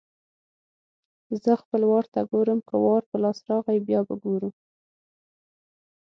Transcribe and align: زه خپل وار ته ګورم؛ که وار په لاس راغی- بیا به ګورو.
زه 1.43 1.51
خپل 1.61 1.81
وار 1.91 2.05
ته 2.13 2.19
ګورم؛ 2.31 2.59
که 2.67 2.75
وار 2.85 3.03
په 3.09 3.17
لاس 3.23 3.39
راغی- 3.49 3.79
بیا 3.87 3.99
به 4.07 4.15
ګورو. 4.23 4.49